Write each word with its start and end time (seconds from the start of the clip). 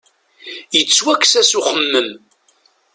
Yettwakkes-as 0.75 1.51
uxemmem. 1.59 2.09